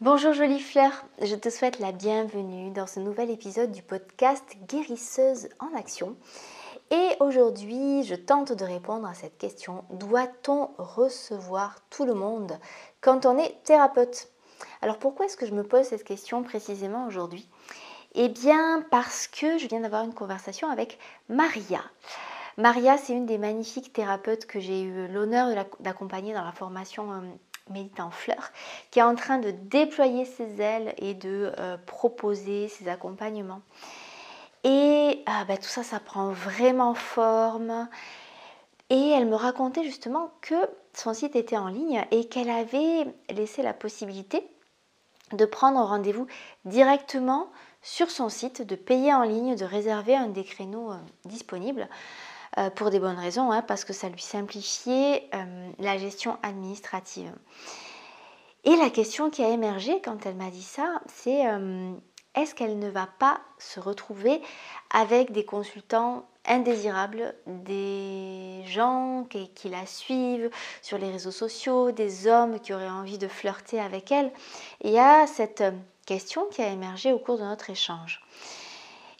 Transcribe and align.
Bonjour 0.00 0.32
jolie 0.32 0.60
fleur, 0.60 1.04
je 1.20 1.34
te 1.34 1.50
souhaite 1.50 1.78
la 1.78 1.92
bienvenue 1.92 2.70
dans 2.70 2.86
ce 2.86 3.00
nouvel 3.00 3.28
épisode 3.28 3.70
du 3.70 3.82
podcast 3.82 4.56
Guérisseuse 4.66 5.50
en 5.58 5.76
action. 5.76 6.16
Et 6.90 7.08
aujourd'hui, 7.20 8.02
je 8.04 8.14
tente 8.14 8.50
de 8.54 8.64
répondre 8.64 9.06
à 9.06 9.12
cette 9.12 9.36
question, 9.36 9.84
doit-on 9.90 10.70
recevoir 10.78 11.76
tout 11.90 12.06
le 12.06 12.14
monde 12.14 12.58
quand 13.02 13.26
on 13.26 13.36
est 13.36 13.62
thérapeute? 13.62 14.30
Alors 14.80 14.96
pourquoi 14.96 15.26
est-ce 15.26 15.36
que 15.36 15.44
je 15.44 15.52
me 15.52 15.64
pose 15.64 15.84
cette 15.84 16.04
question 16.04 16.42
précisément 16.44 17.06
aujourd'hui? 17.06 17.46
Eh 18.14 18.30
bien 18.30 18.82
parce 18.90 19.26
que 19.26 19.58
je 19.58 19.68
viens 19.68 19.80
d'avoir 19.80 20.04
une 20.04 20.14
conversation 20.14 20.70
avec 20.70 20.98
Maria. 21.28 21.82
Maria, 22.56 22.96
c'est 22.96 23.12
une 23.12 23.26
des 23.26 23.36
magnifiques 23.36 23.92
thérapeutes 23.92 24.46
que 24.46 24.60
j'ai 24.60 24.80
eu 24.80 25.08
l'honneur 25.08 25.66
d'accompagner 25.80 26.32
dans 26.32 26.44
la 26.44 26.52
formation 26.52 27.22
Médite 27.70 28.00
en 28.00 28.10
fleurs, 28.10 28.50
qui 28.90 28.98
est 28.98 29.02
en 29.02 29.14
train 29.14 29.38
de 29.38 29.50
déployer 29.50 30.24
ses 30.24 30.60
ailes 30.60 30.94
et 30.98 31.14
de 31.14 31.52
euh, 31.58 31.76
proposer 31.86 32.68
ses 32.68 32.88
accompagnements. 32.88 33.62
Et 34.64 35.22
ah, 35.26 35.44
bah, 35.46 35.56
tout 35.56 35.62
ça, 35.68 35.82
ça 35.82 36.00
prend 36.00 36.30
vraiment 36.30 36.94
forme. 36.94 37.88
Et 38.90 39.10
elle 39.10 39.26
me 39.26 39.36
racontait 39.36 39.84
justement 39.84 40.32
que 40.40 40.56
son 40.92 41.14
site 41.14 41.36
était 41.36 41.56
en 41.56 41.68
ligne 41.68 42.04
et 42.10 42.26
qu'elle 42.26 42.50
avait 42.50 43.06
laissé 43.30 43.62
la 43.62 43.72
possibilité 43.72 44.46
de 45.32 45.44
prendre 45.44 45.80
rendez-vous 45.80 46.26
directement 46.64 47.50
sur 47.82 48.10
son 48.10 48.28
site, 48.28 48.62
de 48.62 48.74
payer 48.74 49.14
en 49.14 49.22
ligne, 49.22 49.54
de 49.54 49.64
réserver 49.64 50.16
un 50.16 50.26
des 50.26 50.44
créneaux 50.44 50.92
euh, 50.92 50.96
disponibles. 51.24 51.88
Euh, 52.58 52.68
pour 52.68 52.90
des 52.90 52.98
bonnes 52.98 53.18
raisons, 53.18 53.52
hein, 53.52 53.62
parce 53.62 53.84
que 53.84 53.92
ça 53.92 54.08
lui 54.08 54.20
simplifiait 54.20 55.28
euh, 55.34 55.70
la 55.78 55.98
gestion 55.98 56.36
administrative. 56.42 57.32
Et 58.64 58.74
la 58.74 58.90
question 58.90 59.30
qui 59.30 59.44
a 59.44 59.50
émergé 59.50 60.00
quand 60.04 60.26
elle 60.26 60.34
m'a 60.34 60.50
dit 60.50 60.62
ça, 60.62 61.00
c'est 61.06 61.46
euh, 61.46 61.92
est-ce 62.34 62.56
qu'elle 62.56 62.80
ne 62.80 62.90
va 62.90 63.08
pas 63.20 63.40
se 63.58 63.78
retrouver 63.78 64.42
avec 64.92 65.30
des 65.30 65.44
consultants 65.44 66.26
indésirables, 66.44 67.34
des 67.46 68.64
gens 68.66 69.28
qui, 69.30 69.68
la 69.68 69.86
suivent 69.86 70.50
sur 70.82 70.98
les 70.98 71.10
réseaux 71.12 71.30
sociaux, 71.30 71.92
des 71.92 72.26
hommes 72.26 72.58
qui 72.58 72.74
auraient 72.74 72.90
envie 72.90 73.18
de 73.18 73.28
flirter 73.28 73.78
avec 73.78 74.10
elle? 74.10 74.32
Et 74.80 74.88
il 74.88 74.92
y 74.92 74.98
a 74.98 75.28
cette 75.28 75.62
question 76.04 76.46
qui 76.50 76.62
a 76.62 76.68
émergé 76.68 77.12
au 77.12 77.20
cours 77.20 77.38
de 77.38 77.44
notre 77.44 77.70
échange. 77.70 78.20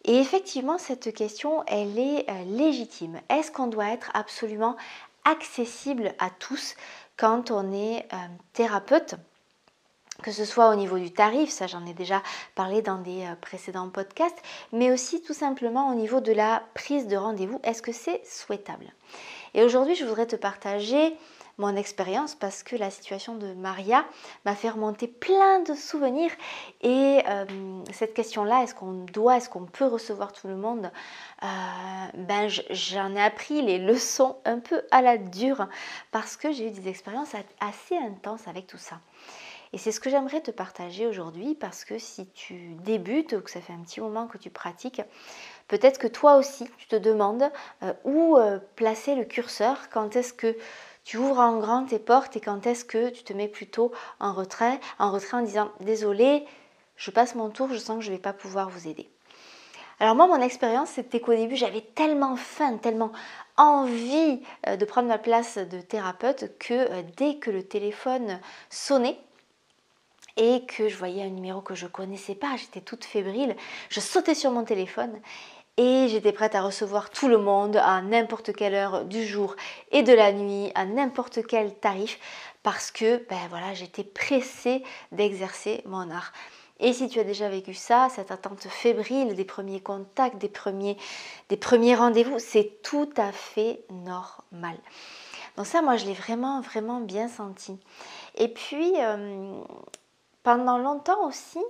Et 0.05 0.19
effectivement, 0.19 0.79
cette 0.79 1.13
question, 1.13 1.63
elle 1.67 1.99
est 1.99 2.29
euh, 2.31 2.45
légitime. 2.45 3.21
Est-ce 3.29 3.51
qu'on 3.51 3.67
doit 3.67 3.91
être 3.91 4.11
absolument 4.15 4.77
accessible 5.25 6.15
à 6.19 6.31
tous 6.31 6.75
quand 7.17 7.51
on 7.51 7.73
est 7.73 8.07
euh, 8.13 8.17
thérapeute 8.55 9.17
que 10.23 10.33
ce 10.33 10.45
soit 10.45 10.69
au 10.69 10.75
niveau 10.75 10.99
du 10.99 11.11
tarif, 11.11 11.51
ça 11.51 11.67
j'en 11.67 11.87
ai 11.87 11.95
déjà 11.95 12.23
parlé 12.55 12.83
dans 12.83 12.99
des 12.99 13.23
euh, 13.23 13.35
précédents 13.41 13.89
podcasts, 13.89 14.43
mais 14.73 14.93
aussi 14.93 15.23
tout 15.23 15.35
simplement 15.35 15.91
au 15.91 15.95
niveau 15.95 16.21
de 16.21 16.33
la 16.33 16.63
prise 16.75 17.07
de 17.07 17.17
rendez-vous, 17.17 17.61
est-ce 17.63 17.83
que 17.83 17.93
c'est 17.93 18.23
souhaitable? 18.27 18.93
Et 19.55 19.65
aujourd'hui, 19.65 19.95
je 19.95 20.05
voudrais 20.05 20.27
te 20.27 20.37
partager 20.37 21.17
mon 21.61 21.77
expérience 21.77 22.35
parce 22.35 22.63
que 22.63 22.75
la 22.75 22.91
situation 22.91 23.37
de 23.37 23.53
Maria 23.53 24.05
m'a 24.45 24.55
fait 24.55 24.71
remonter 24.71 25.07
plein 25.07 25.61
de 25.61 25.75
souvenirs 25.75 26.31
et 26.81 27.21
euh, 27.29 27.45
cette 27.93 28.15
question-là, 28.15 28.63
est-ce 28.63 28.75
qu'on 28.75 29.05
doit, 29.05 29.37
est-ce 29.37 29.51
qu'on 29.51 29.67
peut 29.67 29.87
recevoir 29.87 30.33
tout 30.33 30.49
le 30.49 30.57
monde? 30.57 30.91
Euh, 31.43 31.47
Ben 32.15 32.49
j'en 32.71 33.15
ai 33.15 33.23
appris 33.23 33.63
les 33.63 33.79
leçons 33.79 34.39
un 34.45 34.59
peu 34.59 34.83
à 34.91 35.03
la 35.03 35.19
dure 35.19 35.69
parce 36.11 36.37
que 36.37 36.51
j'ai 36.51 36.69
eu 36.69 36.71
des 36.71 36.89
expériences 36.89 37.35
assez 37.61 37.97
intenses 37.97 38.49
avec 38.49 38.67
tout 38.67 38.79
ça. 38.79 38.99
Et 39.73 39.79
c'est 39.79 39.93
ce 39.93 40.01
que 40.01 40.11
j'aimerais 40.11 40.41
te 40.41 40.51
partager 40.51 41.07
aujourd'hui 41.07 41.55
parce 41.55 41.85
que 41.85 41.97
si 41.99 42.27
tu 42.31 42.75
débutes 42.83 43.35
ou 43.35 43.41
que 43.41 43.51
ça 43.51 43.61
fait 43.61 43.73
un 43.73 43.83
petit 43.83 44.01
moment 44.01 44.27
que 44.27 44.37
tu 44.37 44.51
pratiques, 44.51 45.01
peut-être 45.69 45.99
que 45.99 46.09
toi 46.09 46.37
aussi 46.39 46.69
tu 46.79 46.89
te 46.89 46.97
demandes 46.97 47.49
euh, 47.85 47.93
où 48.05 48.37
placer 48.75 49.15
le 49.15 49.25
curseur, 49.25 49.89
quand 49.91 50.17
est-ce 50.17 50.33
que 50.33 50.57
tu 51.05 51.17
ouvres 51.17 51.39
en 51.39 51.59
grand 51.59 51.87
tes 51.87 51.99
portes 51.99 52.37
et 52.37 52.41
quand 52.41 52.67
est-ce 52.67 52.85
que 52.85 53.11
tu 53.11 53.23
te 53.25 53.33
mets 53.33 53.49
plutôt 53.49 53.93
en 54.19 54.33
retrait, 54.33 54.81
en 54.99 55.11
retrait 55.11 55.39
en 55.39 55.43
disant 55.43 55.71
désolé, 55.81 56.45
je 56.97 57.11
passe 57.11 57.35
mon 57.35 57.51
tour, 57.51 57.69
je 57.73 57.79
sens 57.79 57.99
que 57.99 58.05
je 58.05 58.11
ne 58.11 58.17
vais 58.17 58.23
pas 58.23 58.33
pouvoir 58.33 58.69
vous 58.69 58.87
aider. 58.87 59.09
Alors 59.99 60.15
moi, 60.15 60.27
mon 60.27 60.41
expérience, 60.41 60.91
c'était 60.91 61.21
qu'au 61.21 61.35
début, 61.35 61.57
j'avais 61.57 61.83
tellement 61.83 62.37
faim, 62.37 62.79
tellement 62.79 63.13
envie 63.59 64.41
euh, 64.67 64.77
de 64.77 64.85
prendre 64.87 65.09
ma 65.09 65.19
place 65.19 65.59
de 65.59 65.81
thérapeute 65.81 66.59
que 66.59 66.73
euh, 66.73 67.03
dès 67.17 67.37
que 67.37 67.51
le 67.51 67.63
téléphone 67.63 68.41
sonnait, 68.71 69.19
et 70.37 70.65
que 70.65 70.89
je 70.89 70.97
voyais 70.97 71.23
un 71.23 71.29
numéro 71.29 71.61
que 71.61 71.75
je 71.75 71.87
connaissais 71.87 72.35
pas, 72.35 72.57
j'étais 72.57 72.81
toute 72.81 73.05
fébrile, 73.05 73.57
je 73.91 74.01
sautais 74.01 74.35
sur 74.35 74.51
mon 74.51 74.65
téléphone 74.65 75.21
et 75.77 76.09
j'étais 76.09 76.33
prête 76.33 76.55
à 76.55 76.63
recevoir 76.63 77.11
tout 77.11 77.29
le 77.29 77.39
monde 77.39 77.77
à 77.77 78.03
n'importe 78.03 78.53
quelle 78.53 78.75
heure 78.75 79.05
du 79.05 79.25
jour 79.25 79.57
et 79.93 80.03
de 80.03 80.13
la 80.13 80.33
nuit, 80.33 80.71
à 80.75 80.85
n'importe 80.85 81.47
quel 81.47 81.75
tarif, 81.75 82.19
parce 82.63 82.91
que 82.91 83.27
ben 83.29 83.39
voilà, 83.49 83.75
j'étais 83.75 84.05
pressée 84.05 84.83
d'exercer 85.13 85.83
mon 85.87 86.11
art. 86.11 86.33
Et 86.81 86.95
si 86.95 87.09
tu 87.09 87.21
as 87.21 87.25
déjà 87.25 87.49
vécu 87.49 87.75
ça, 87.75 88.09
cette 88.11 88.31
attente 88.31 88.63
fébrile 88.63 89.35
des 89.35 89.45
premiers 89.45 89.81
contacts, 89.81 90.39
des 90.39 90.49
premiers, 90.49 90.97
des 91.51 91.59
premiers 91.59 91.95
rendez-vous, 91.95 92.39
c'est 92.39 92.81
tout 92.83 93.11
à 93.19 93.33
fait 93.33 93.85
normal. 93.91 94.77
Donc 95.57 95.67
ça, 95.67 95.83
moi, 95.83 95.97
je 95.97 96.07
l'ai 96.07 96.15
vraiment, 96.15 96.63
vraiment 96.63 97.01
bien 97.01 97.29
senti. 97.29 97.79
Et 98.37 98.49
puis, 98.49 98.93
euh, 98.97 99.61
pendant 100.43 100.79
longtemps 100.79 101.27
aussi, 101.27 101.61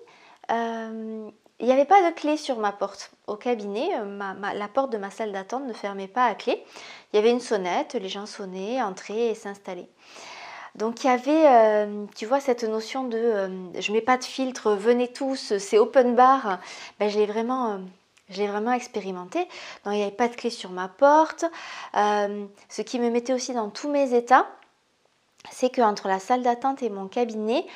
euh, 0.52 1.28
il 1.60 1.66
n'y 1.66 1.72
avait 1.72 1.84
pas 1.84 2.10
de 2.10 2.14
clé 2.14 2.36
sur 2.36 2.58
ma 2.58 2.72
porte 2.72 3.10
au 3.26 3.36
cabinet. 3.36 3.90
Euh, 3.98 4.18
la 4.54 4.68
porte 4.68 4.90
de 4.90 4.98
ma 4.98 5.10
salle 5.10 5.32
d'attente 5.32 5.64
ne 5.64 5.72
fermait 5.72 6.08
pas 6.08 6.24
à 6.24 6.34
clé. 6.34 6.64
Il 7.12 7.16
y 7.16 7.18
avait 7.18 7.30
une 7.30 7.40
sonnette, 7.40 7.94
les 7.94 8.08
gens 8.08 8.26
sonnaient, 8.26 8.82
entraient 8.82 9.28
et 9.28 9.34
s'installaient. 9.34 9.88
Donc 10.74 11.04
il 11.04 11.08
y 11.08 11.10
avait, 11.10 11.46
euh, 11.48 12.06
tu 12.16 12.26
vois, 12.26 12.40
cette 12.40 12.64
notion 12.64 13.04
de 13.04 13.18
euh, 13.18 13.48
je 13.78 13.92
mets 13.92 14.00
pas 14.00 14.16
de 14.16 14.24
filtre, 14.24 14.72
venez 14.72 15.08
tous, 15.08 15.58
c'est 15.58 15.78
open 15.78 16.14
bar. 16.14 16.60
Ben, 16.98 17.10
je 17.10 17.18
l'ai 17.18 17.26
vraiment, 17.26 17.80
vraiment 18.30 18.72
expérimenté. 18.72 19.40
Donc 19.84 19.92
il 19.92 19.96
n'y 19.96 20.02
avait 20.02 20.12
pas 20.12 20.28
de 20.28 20.36
clé 20.36 20.48
sur 20.48 20.70
ma 20.70 20.88
porte. 20.88 21.44
ce 21.94 22.82
qui 22.82 22.98
me 22.98 23.10
mettait 23.10 23.34
aussi 23.34 23.52
dans 23.52 23.68
tous 23.68 23.90
mes 23.90 24.14
états, 24.14 24.46
c'est 25.50 25.74
qu'entre 25.74 26.08
la 26.08 26.20
salle 26.20 26.42
d'attente 26.42 26.82
et 26.82 26.90
mon 26.90 27.08
cabinet, 27.08 27.66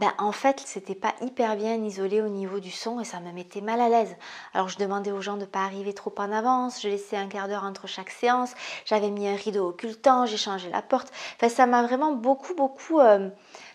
ben, 0.00 0.14
en 0.16 0.32
fait, 0.32 0.62
c'était 0.64 0.94
pas 0.94 1.14
hyper 1.20 1.56
bien 1.56 1.74
isolé 1.74 2.22
au 2.22 2.28
niveau 2.28 2.58
du 2.58 2.70
son 2.70 3.00
et 3.00 3.04
ça 3.04 3.20
me 3.20 3.32
mettait 3.32 3.60
mal 3.60 3.82
à 3.82 3.90
l'aise. 3.90 4.16
Alors 4.54 4.70
je 4.70 4.78
demandais 4.78 5.12
aux 5.12 5.20
gens 5.20 5.34
de 5.34 5.42
ne 5.42 5.44
pas 5.44 5.62
arriver 5.62 5.92
trop 5.92 6.14
en 6.16 6.32
avance, 6.32 6.80
je 6.80 6.88
laissais 6.88 7.18
un 7.18 7.26
quart 7.26 7.48
d'heure 7.48 7.64
entre 7.64 7.86
chaque 7.86 8.08
séance, 8.08 8.54
j'avais 8.86 9.10
mis 9.10 9.28
un 9.28 9.36
rideau 9.36 9.68
occultant, 9.68 10.24
j'ai 10.24 10.38
changé 10.38 10.70
la 10.70 10.80
porte. 10.80 11.12
Enfin, 11.36 11.50
ça 11.50 11.66
m'a 11.66 11.82
vraiment 11.82 12.12
beaucoup, 12.12 12.54
beaucoup 12.54 12.98
euh, 12.98 13.28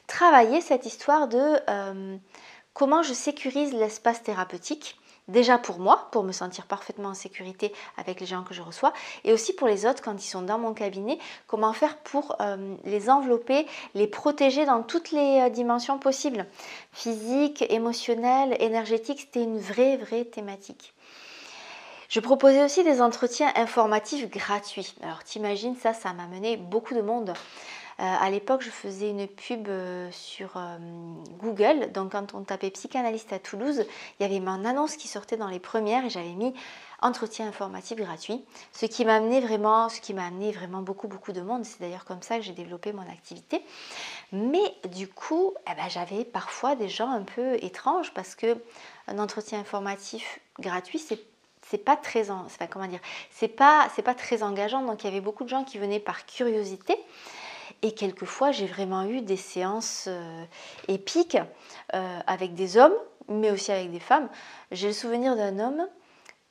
travaillé 0.08 0.62
cette 0.62 0.88
histoire 0.88 1.28
de 1.28 1.60
euh, 1.70 2.18
comment 2.74 3.04
je 3.04 3.14
sécurise 3.14 3.72
l'espace 3.74 4.24
thérapeutique 4.24 5.00
Déjà 5.28 5.58
pour 5.58 5.80
moi, 5.80 6.08
pour 6.12 6.24
me 6.24 6.32
sentir 6.32 6.68
parfaitement 6.68 7.10
en 7.10 7.14
sécurité 7.16 7.74
avec 7.98 8.20
les 8.20 8.28
gens 8.28 8.44
que 8.44 8.54
je 8.54 8.62
reçois, 8.62 8.94
et 9.24 9.34
aussi 9.34 9.54
pour 9.54 9.68
les 9.68 9.88
autres 9.88 10.04
quand 10.04 10.24
ils 10.24 10.28
sont 10.28 10.44
dans 10.44 10.60
mon 10.60 10.74
cabinet, 10.74 11.18
comment 11.48 11.74
faire 11.74 11.98
pour 11.98 12.36
euh, 12.42 12.76
les 12.84 13.10
envelopper, 13.10 13.66
les 13.96 14.06
protéger 14.06 14.66
dans 14.66 14.84
toutes 14.84 15.12
les 15.12 15.42
euh, 15.42 15.50
dimensions 15.50 15.98
possibles. 15.98 16.46
Physique, 16.92 17.64
émotionnelle, 17.70 18.56
énergétique, 18.60 19.22
c'était 19.22 19.44
une 19.44 19.58
vraie, 19.58 19.98
vraie 19.98 20.26
thématique. 20.26 20.94
Je 22.08 22.20
proposais 22.20 22.64
aussi 22.64 22.84
des 22.84 23.02
entretiens 23.02 23.52
informatifs 23.56 24.30
gratuits. 24.30 24.96
Alors 25.02 25.24
t'imagines, 25.24 25.76
ça, 25.76 25.94
ça 25.94 26.14
m'a 26.14 26.28
mené 26.28 26.56
beaucoup 26.56 26.94
de 26.94 27.02
monde. 27.02 27.34
Euh, 28.00 28.04
à 28.04 28.30
l'époque, 28.30 28.62
je 28.62 28.70
faisais 28.70 29.10
une 29.10 29.26
pub 29.26 29.70
euh, 29.70 30.10
sur 30.12 30.58
euh, 30.58 30.78
Google. 31.40 31.92
Donc, 31.94 32.12
quand 32.12 32.34
on 32.34 32.44
tapait 32.44 32.70
psychanalyste 32.70 33.32
à 33.32 33.40
Toulouse, 33.40 33.86
il 34.20 34.24
y 34.24 34.26
avait 34.26 34.42
mon 34.42 34.66
annonce 34.66 34.98
qui 34.98 35.08
sortait 35.08 35.38
dans 35.38 35.48
les 35.48 35.60
premières 35.60 36.04
et 36.04 36.10
j'avais 36.10 36.34
mis 36.34 36.54
entretien 37.02 37.48
informatif 37.48 37.98
gratuit. 37.98 38.44
Ce 38.74 38.86
qui 38.86 39.06
m'a 39.06 39.16
amené 39.16 39.40
vraiment, 39.40 39.88
ce 39.88 40.02
qui 40.02 40.14
m'a 40.14 40.26
amené 40.26 40.52
vraiment 40.52 40.82
beaucoup, 40.82 41.08
beaucoup 41.08 41.32
de 41.32 41.40
monde. 41.40 41.64
C'est 41.64 41.80
d'ailleurs 41.80 42.04
comme 42.04 42.22
ça 42.22 42.38
que 42.38 42.44
j'ai 42.44 42.52
développé 42.52 42.92
mon 42.92 43.10
activité. 43.10 43.62
Mais 44.34 44.74
du 44.90 45.08
coup, 45.08 45.54
eh 45.72 45.76
ben, 45.76 45.88
j'avais 45.88 46.26
parfois 46.26 46.76
des 46.76 46.90
gens 46.90 47.10
un 47.10 47.24
peu 47.24 47.56
étranges 47.64 48.14
parce 48.14 48.36
que 48.36 48.58
un 49.08 49.20
entretien 49.20 49.60
informatif 49.60 50.40
gratuit, 50.60 51.00
c'est 51.00 51.20
c'est 51.68 51.84
pas 51.84 51.96
très 51.96 52.28
comment 52.70 52.86
dire 52.86 53.00
c'est 53.32 53.48
pas 53.48 53.88
c'est 53.96 54.04
pas 54.04 54.14
très 54.14 54.44
engageant 54.44 54.84
donc 54.84 55.04
il 55.04 55.08
y 55.08 55.10
avait 55.10 55.20
beaucoup 55.20 55.44
de 55.44 55.50
gens 55.50 55.64
qui 55.64 55.80
venaient 55.80 56.00
par 56.00 56.28
curiosité 56.28 56.96
et 57.86 57.92
quelquefois, 57.92 58.52
j'ai 58.52 58.66
vraiment 58.66 59.04
eu 59.04 59.22
des 59.22 59.38
séances 59.38 60.06
euh, 60.08 60.44
épiques 60.88 61.38
euh, 61.94 62.20
avec 62.26 62.56
des 62.56 62.78
hommes, 62.78 62.96
mais 63.30 63.52
aussi 63.52 63.72
avec 63.72 63.92
des 63.92 64.00
femmes. 64.00 64.28
J'ai 64.72 64.88
le 64.88 64.94
souvenir 64.94 65.36
d'un 65.36 65.60
homme 65.60 65.88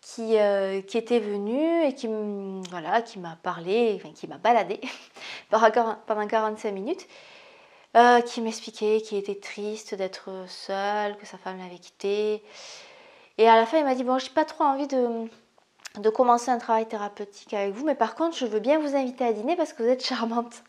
qui, 0.01 0.39
euh, 0.39 0.81
qui, 0.81 0.97
était 0.97 1.19
venu 1.19 1.85
et 1.85 1.93
qui, 1.93 2.07
m'a 2.07 3.37
parlé, 3.43 4.01
qui 4.15 4.29
m'a 4.29 4.39
baladé 4.39 4.81
pendant 5.51 6.29
45 6.29 6.71
minutes. 6.71 7.09
qui 8.27 8.41
m'expliquait 8.41 9.01
qu'il 9.01 9.19
était 9.19 9.41
triste 9.41 9.97
d'être 9.97 10.31
seul, 10.47 11.17
que 11.17 11.27
sa 11.27 11.37
femme 11.37 11.59
l'avait 11.59 11.81
quitté. 11.81 12.45
Et 13.39 13.49
à 13.49 13.57
la 13.57 13.67
fin, 13.67 13.79
il 13.79 13.85
m'a 13.85 13.97
dit 13.97 14.05
Bon, 14.05 14.21
j'ai 14.21 14.31
pas 14.31 14.45
trop 14.45 14.63
envie 14.63 14.87
de, 14.87 15.29
de 16.01 16.11
commencer 16.11 16.51
un 16.51 16.59
travail 16.59 16.87
thérapeutique 16.87 17.55
avec 17.55 17.73
vous, 17.73 17.85
mais 17.85 17.95
par 17.95 18.17
contre, 18.17 18.37
je 18.37 18.47
veux 18.47 18.59
bien 18.59 18.81
vous 18.81 18.97
inviter 18.97 19.25
à 19.25 19.33
dîner 19.33 19.55
parce 19.55 19.73
que 19.73 19.85
vous 19.85 19.89
êtes 19.89 20.05
charmante. 20.07 20.65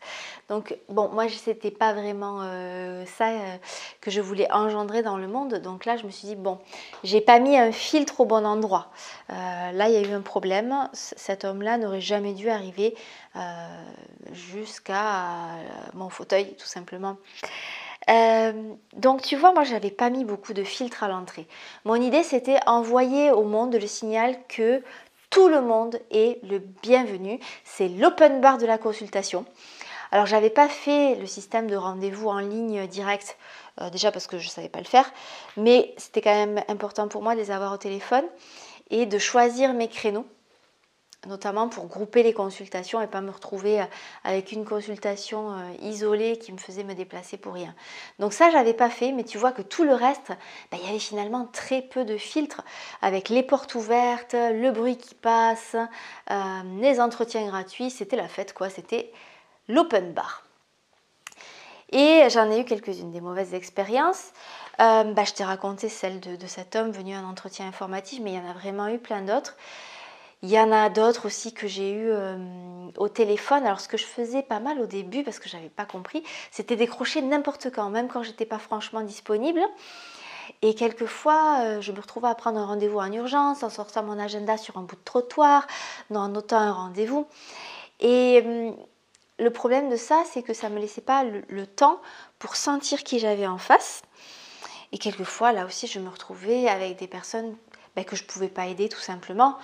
Donc, 0.48 0.78
bon, 0.88 1.08
moi, 1.08 1.28
c'était 1.28 1.72
pas 1.72 1.92
vraiment 1.92 2.42
euh, 2.42 3.04
ça 3.06 3.30
euh, 3.30 3.56
que 4.00 4.12
je 4.12 4.20
voulais 4.20 4.50
engendrer 4.52 5.02
dans 5.02 5.16
le 5.16 5.26
monde. 5.26 5.54
Donc 5.54 5.84
là, 5.84 5.96
je 5.96 6.06
me 6.06 6.10
suis 6.10 6.28
dit, 6.28 6.36
bon, 6.36 6.60
j'ai 7.02 7.20
pas 7.20 7.40
mis 7.40 7.58
un 7.58 7.72
filtre 7.72 8.20
au 8.20 8.24
bon 8.24 8.46
endroit. 8.46 8.86
Euh, 9.30 9.72
là, 9.72 9.88
il 9.88 9.94
y 9.94 9.96
a 9.96 10.08
eu 10.08 10.12
un 10.12 10.20
problème. 10.20 10.88
cet 10.92 11.44
homme-là 11.44 11.78
n'aurait 11.78 12.00
jamais 12.00 12.32
dû 12.32 12.48
arriver 12.48 12.94
jusqu'à 14.32 15.50
mon 15.92 16.08
fauteuil, 16.08 16.54
tout 16.54 16.66
simplement. 16.66 17.18
donc 18.94 19.20
tu 19.20 19.36
vois, 19.36 19.52
moi 19.52 19.62
j'avais 19.62 19.90
pas 19.90 20.08
mis 20.08 20.24
beaucoup 20.24 20.54
de 20.54 20.64
filtres 20.64 21.02
à 21.02 21.08
l'entrée. 21.08 21.46
Mon 21.84 21.96
idée 21.96 22.22
c'était 22.22 22.58
envoyer 22.66 23.30
au 23.30 23.42
monde 23.42 23.74
le 23.74 23.86
signal 23.86 24.36
que 24.48 24.82
tout 25.36 25.48
le 25.48 25.60
monde 25.60 26.00
est 26.10 26.42
le 26.44 26.58
bienvenu. 26.58 27.38
C'est 27.62 27.88
l'open 27.88 28.40
bar 28.40 28.56
de 28.56 28.64
la 28.64 28.78
consultation. 28.78 29.44
Alors 30.10 30.24
j'avais 30.24 30.48
pas 30.48 30.66
fait 30.66 31.14
le 31.16 31.26
système 31.26 31.68
de 31.68 31.76
rendez-vous 31.76 32.30
en 32.30 32.38
ligne 32.38 32.86
direct, 32.86 33.36
euh, 33.82 33.90
déjà 33.90 34.10
parce 34.10 34.26
que 34.26 34.38
je 34.38 34.46
ne 34.46 34.50
savais 34.50 34.70
pas 34.70 34.78
le 34.78 34.86
faire, 34.86 35.04
mais 35.58 35.92
c'était 35.98 36.22
quand 36.22 36.32
même 36.32 36.64
important 36.68 37.06
pour 37.06 37.20
moi 37.20 37.34
de 37.34 37.40
les 37.40 37.50
avoir 37.50 37.74
au 37.74 37.76
téléphone 37.76 38.24
et 38.88 39.04
de 39.04 39.18
choisir 39.18 39.74
mes 39.74 39.88
créneaux 39.88 40.24
notamment 41.26 41.68
pour 41.68 41.86
grouper 41.86 42.22
les 42.22 42.32
consultations 42.32 43.00
et 43.00 43.06
pas 43.06 43.20
me 43.20 43.30
retrouver 43.30 43.80
euh, 43.80 43.84
avec 44.24 44.52
une 44.52 44.64
consultation 44.64 45.52
euh, 45.52 45.72
isolée 45.82 46.38
qui 46.38 46.52
me 46.52 46.58
faisait 46.58 46.84
me 46.84 46.94
déplacer 46.94 47.36
pour 47.36 47.54
rien. 47.54 47.74
Donc 48.18 48.32
ça, 48.32 48.50
j'avais 48.50 48.74
pas 48.74 48.90
fait, 48.90 49.12
mais 49.12 49.24
tu 49.24 49.38
vois 49.38 49.52
que 49.52 49.62
tout 49.62 49.84
le 49.84 49.94
reste, 49.94 50.28
bah, 50.70 50.78
il 50.80 50.86
y 50.86 50.88
avait 50.88 50.98
finalement 50.98 51.48
très 51.52 51.82
peu 51.82 52.04
de 52.04 52.16
filtres 52.16 52.62
avec 53.02 53.28
les 53.28 53.42
portes 53.42 53.74
ouvertes, 53.74 54.34
le 54.34 54.70
bruit 54.70 54.96
qui 54.96 55.14
passe, 55.14 55.76
euh, 56.30 56.62
les 56.80 57.00
entretiens 57.00 57.46
gratuits, 57.46 57.90
c'était 57.90 58.16
la 58.16 58.28
fête 58.28 58.52
quoi, 58.52 58.70
c'était 58.70 59.12
l'open 59.68 60.12
bar. 60.12 60.44
Et 61.92 62.26
j'en 62.30 62.50
ai 62.50 62.60
eu 62.60 62.64
quelques-unes 62.64 63.12
des 63.12 63.20
mauvaises 63.20 63.54
expériences. 63.54 64.32
Bah, 64.78 65.24
je 65.24 65.32
t'ai 65.32 65.44
raconté 65.44 65.88
celle 65.88 66.20
de, 66.20 66.36
de, 66.36 66.46
cet 66.46 66.74
homme 66.76 66.90
venu 66.90 67.14
à 67.14 67.18
un 67.18 67.24
entretien 67.24 67.66
informatif, 67.66 68.20
mais 68.22 68.32
il 68.32 68.36
y 68.36 68.40
en 68.40 68.50
a 68.50 68.52
vraiment 68.52 68.88
eu 68.88 68.98
plein 68.98 69.22
d'autres. 69.22 69.56
Il 70.42 70.50
y 70.50 70.60
en 70.60 70.70
a 70.70 70.90
d'autres 70.90 71.26
aussi 71.26 71.52
que 71.52 71.66
j'ai 71.66 71.92
eu 71.92 72.08
euh, 72.10 72.36
au 72.98 73.08
téléphone. 73.08 73.64
Alors 73.66 73.80
ce 73.80 73.88
que 73.88 73.96
je 73.96 74.04
faisais 74.04 74.42
pas 74.42 74.60
mal 74.60 74.80
au 74.80 74.86
début 74.86 75.22
parce 75.22 75.38
que 75.38 75.48
j'avais 75.48 75.70
pas 75.70 75.86
compris, 75.86 76.22
c'était 76.50 76.76
décrocher 76.76 77.22
n'importe 77.22 77.70
quand, 77.70 77.88
même 77.88 78.08
quand 78.08 78.22
j'étais 78.22 78.44
pas 78.44 78.58
franchement 78.58 79.00
disponible. 79.00 79.60
Et 80.62 80.74
quelquefois, 80.74 81.60
euh, 81.60 81.80
je 81.80 81.92
me 81.92 82.00
retrouvais 82.00 82.28
à 82.28 82.34
prendre 82.34 82.58
un 82.58 82.66
rendez-vous 82.66 82.98
en 82.98 83.10
urgence, 83.12 83.62
en 83.62 83.70
sortant 83.70 84.02
mon 84.02 84.18
agenda 84.18 84.56
sur 84.56 84.76
un 84.76 84.82
bout 84.82 84.96
de 84.96 85.04
trottoir, 85.04 85.66
en 86.14 86.28
notant 86.28 86.58
un 86.58 86.72
rendez-vous. 86.72 87.26
Et 88.00 88.42
euh, 88.44 88.70
le 89.38 89.50
problème 89.50 89.88
de 89.90 89.96
ça, 89.96 90.22
c'est 90.30 90.42
que 90.42 90.54
ça 90.54 90.68
ne 90.68 90.74
me 90.74 90.80
laissait 90.80 91.00
pas 91.00 91.24
le, 91.24 91.66
temps 91.66 92.00
pour 92.38 92.56
sentir 92.56 93.02
qui 93.02 93.18
j'avais 93.18 93.46
en 93.46 93.58
face. 93.58 94.02
Et 94.92 94.98
quelquefois, 94.98 95.52
là 95.52 95.66
aussi, 95.66 95.86
je 95.86 95.98
me 95.98 96.08
retrouvais 96.08 96.68
avec 96.68 96.98
des 96.98 97.08
personnes 97.08 97.56
ben, 97.96 98.04
que 98.04 98.16
je 98.16 98.22
ne 98.22 98.28
pouvais 98.28 98.48
pas 98.48 98.66
aider 98.66 98.88
tout 98.88 99.00
simplement 99.00 99.56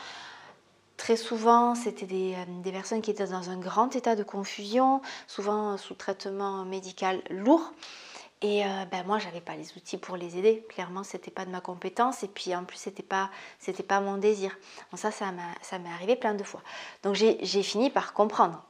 Très 0.97 1.17
souvent, 1.17 1.75
c'était 1.75 2.07
euh, 2.07 2.45
des, 2.63 2.73
personnes 2.73 3.03
qui 3.03 3.11
étaient 3.11 3.27
dans 3.27 3.51
un 3.51 3.59
grand 3.59 3.95
état 3.97 4.15
de 4.15 4.23
confusion, 4.23 5.01
souvent 5.27 5.77
sous 5.77 5.95
traitement 5.95 6.65
médical 6.65 7.23
lourd. 7.31 7.73
Et 8.43 8.65
euh, 8.65 8.85
ben 8.91 9.07
moi, 9.07 9.19
j'avais 9.19 9.41
pas 9.41 9.55
les 9.55 9.77
outils 9.77 9.99
pour 9.99 10.17
les 10.17 10.37
aider. 10.37 10.65
Clairement, 10.69 11.05
c'était 11.05 11.31
pas 11.31 11.45
de 11.45 11.51
ma 11.51 11.61
compétence. 11.61 12.25
Et 12.25 12.29
puis 12.29 12.55
en 12.55 12.65
plus, 12.65 12.77
c'était 12.77 13.03
pas, 13.03 13.31
c'était 13.59 13.85
pas 13.85 14.01
mon 14.01 14.17
désir. 14.17 14.57
Bon, 14.91 14.97
ça, 14.97 15.11
ça 15.13 15.31
m'est 15.31 15.93
arrivé 15.95 16.17
plein 16.17 16.35
de 16.35 16.43
fois. 16.43 16.61
Donc 17.05 17.15
j'ai 17.15 17.63
fini 17.63 17.89
par 17.89 18.13
comprendre. 18.13 18.63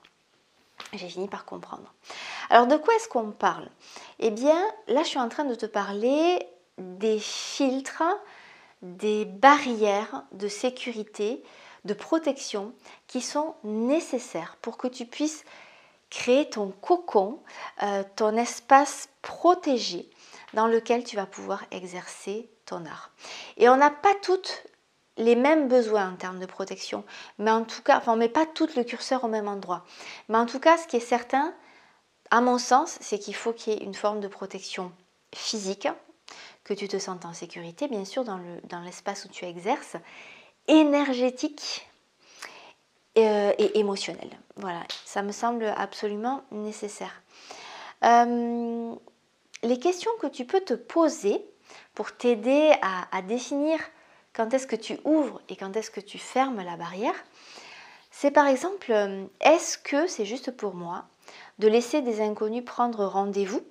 J'ai 0.93 1.09
fini 1.09 1.27
par 1.27 1.47
comprendre. 1.47 1.93
Alors 2.51 2.67
de 2.67 2.77
quoi 2.77 2.95
est-ce 2.97 3.09
qu'on 3.09 3.31
parle? 3.31 3.69
Eh 4.19 4.31
bien, 4.31 4.61
là, 4.89 5.03
je 5.03 5.09
suis 5.09 5.19
en 5.19 5.31
train 5.31 5.45
de 5.45 5.55
te 5.55 5.65
parler 5.65 6.47
des 6.77 7.19
filtres, 7.19 8.03
des 8.83 9.25
barrières 9.25 10.25
de 10.33 10.49
sécurité 10.49 11.43
de 11.85 11.95
protection 11.95 12.73
qui 13.07 13.21
sont 13.21 13.55
nécessaires 13.65 14.57
pour 14.63 14.77
que 14.77 14.89
tu 14.89 15.07
puisses 15.07 15.45
créer 16.11 16.49
ton 16.49 16.71
cocon, 16.71 17.41
euh, 17.83 18.05
ton 18.17 18.37
espace 18.37 19.09
protégé 19.23 20.11
dans 20.53 20.67
lequel 20.67 21.05
tu 21.05 21.17
vas 21.17 21.27
pouvoir 21.27 21.65
exercer 21.71 22.51
ton 22.67 22.85
art. 22.85 23.11
Et 23.57 23.69
on 23.69 23.77
n'a 23.77 23.91
pas 23.91 24.15
toutes 24.23 24.65
les 25.17 25.37
mêmes 25.37 25.69
besoins 25.69 26.13
en 26.13 26.17
termes 26.17 26.39
de 26.39 26.47
protection, 26.47 27.05
mais 27.39 27.51
en 27.51 27.65
tout 27.65 27.83
cas, 27.83 27.99
enfin 27.99 28.13
on 28.13 28.17
met 28.17 28.29
pas 28.29 28.47
tout 28.47 28.69
le 28.77 28.85
curseur 28.85 29.25
au 29.25 29.29
même 29.29 29.49
endroit. 29.49 29.85
Mais 30.29 30.39
en 30.39 30.47
tout 30.47 30.61
cas, 30.61 30.77
ce 30.77 30.87
qui 30.87 30.97
est 30.97 31.01
certain, 31.01 31.55
à 32.31 32.41
mon 32.41 32.59
sens, 32.59 32.99
c'est 33.01 33.19
qu'il 33.19 33.35
faut 33.35 33.53
qu'il 33.53 33.73
y 33.73 33.77
ait 33.77 33.85
une 33.85 33.95
forme 33.95 34.21
de 34.21 34.29
protection 34.29 34.93
physique, 35.35 35.89
que 36.65 36.75
tu 36.75 36.89
te 36.89 36.99
sentes 36.99 37.25
en 37.25 37.33
sécurité, 37.33 37.89
bien 37.89 38.05
sûr, 38.05 38.25
dans 38.25 38.39
l'espace 38.85 39.25
dans 39.25 39.31
où 39.31 39.33
tu 39.33 39.45
exerces, 39.45 39.97
énergétique 40.69 41.89
euh, 43.19 43.53
et, 43.59 43.79
émotionnel. 43.79 44.31
Voilà, 44.57 44.83
ça 45.05 45.23
me 45.23 45.33
semble 45.33 45.67
absolument 45.77 46.43
nécessaire. 46.51 47.23
Euh, 48.05 48.95
les 49.63 49.79
questions 49.79 50.11
que 50.21 50.27
tu 50.27 50.45
peux 50.45 50.61
te 50.61 50.75
poser 50.75 51.45
pour 51.95 52.17
t'aider 52.17 52.73
à, 52.81 53.23
définir 53.23 53.79
quand 54.33 54.53
est-ce 54.55 54.67
que 54.67 54.77
tu 54.77 54.99
ouvres 55.05 55.41
et 55.49 55.57
quand 55.57 55.77
est-ce 55.77 55.91
que 55.91 56.01
tu 56.01 56.19
fermes 56.19 56.63
la 56.63 56.77
barrière, 56.77 57.15
c'est 58.11 58.31
par 58.31 58.47
exemple, 58.47 58.93
euh, 58.93 59.25
est-ce 59.41 59.79
que 59.79 60.07
c'est 60.07 60.25
juste 60.25 60.51
pour 60.51 60.75
moi 60.75 61.05
de 61.59 61.69
laisser 61.69 62.03
des 62.03 62.21
inconnus 62.21 62.65
prendre 62.65 63.05
rendez-vous 63.05 63.63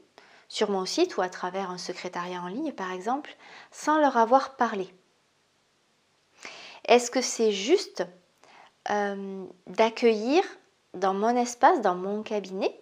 sur 0.48 0.70
mon 0.70 0.86
site 0.86 1.18
ou 1.18 1.22
à 1.22 1.30
travers 1.30 1.72
un 1.72 1.78
secrétariat 1.78 2.42
en 2.42 2.48
ligne 2.48 2.74
par 2.74 2.92
exemple, 2.92 3.36
sans 3.72 3.98
leur 4.00 4.18
avoir 4.18 4.56
parlé? 4.56 4.94
Est-ce 6.86 7.12
que 7.12 7.22
c'est 7.22 7.52
juste 7.52 8.06
euh, 8.90 9.46
d'accueillir 9.68 10.44
dans 10.94 11.14
mon 11.14 11.36
espace, 11.36 11.82
dans 11.82 11.96
mon 11.96 12.24
cabinet, 12.24 12.80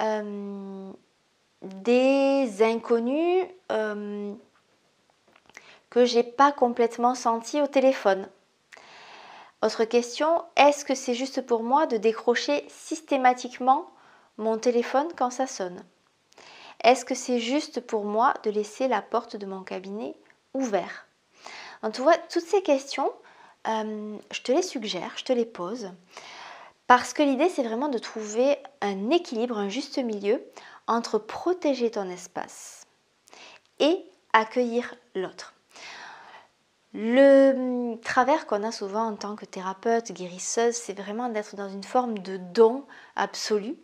euh, 0.00 0.92
des 1.62 2.62
inconnus 2.62 3.46
euh, 3.70 4.32
que 5.90 6.04
j'ai 6.04 6.22
pas 6.22 6.52
complètement 6.52 7.14
sentis 7.14 7.60
au 7.60 7.66
téléphone? 7.66 8.28
Autre 9.62 9.84
question, 9.84 10.42
est-ce 10.56 10.84
que 10.84 10.94
c'est 10.94 11.14
juste 11.14 11.44
pour 11.46 11.62
moi 11.62 11.86
de 11.86 11.96
décrocher 11.96 12.64
systématiquement 12.68 13.86
mon 14.36 14.58
téléphone 14.58 15.08
quand 15.16 15.30
ça 15.30 15.46
sonne? 15.46 15.84
Est-ce 16.82 17.04
que 17.04 17.14
c'est 17.14 17.38
juste 17.38 17.80
pour 17.80 18.04
moi 18.04 18.34
de 18.42 18.50
laisser 18.50 18.88
la 18.88 19.02
porte 19.02 19.36
de 19.36 19.46
mon 19.46 19.62
cabinet 19.62 20.16
ouverte? 20.52 21.11
Donc, 21.82 21.92
tu 21.94 22.02
vois, 22.02 22.16
toutes 22.16 22.44
ces 22.44 22.62
questions, 22.62 23.12
euh, 23.68 24.16
je 24.30 24.42
te 24.42 24.52
les 24.52 24.62
suggère, 24.62 25.12
je 25.16 25.24
te 25.24 25.32
les 25.32 25.46
pose, 25.46 25.90
parce 26.86 27.12
que 27.12 27.22
l'idée, 27.22 27.48
c'est 27.48 27.62
vraiment 27.62 27.88
de 27.88 27.98
trouver 27.98 28.58
un 28.80 29.10
équilibre, 29.10 29.58
un 29.58 29.68
juste 29.68 29.98
milieu 29.98 30.42
entre 30.86 31.18
protéger 31.18 31.90
ton 31.90 32.08
espace 32.10 32.86
et 33.78 34.04
accueillir 34.32 34.94
l'autre. 35.14 35.54
Le 36.94 37.96
travers 38.02 38.46
qu'on 38.46 38.62
a 38.62 38.70
souvent 38.70 39.06
en 39.06 39.16
tant 39.16 39.34
que 39.34 39.46
thérapeute, 39.46 40.12
guérisseuse, 40.12 40.74
c'est 40.74 40.92
vraiment 40.92 41.30
d'être 41.30 41.56
dans 41.56 41.70
une 41.70 41.84
forme 41.84 42.18
de 42.18 42.36
don 42.36 42.84
absolu, 43.16 43.76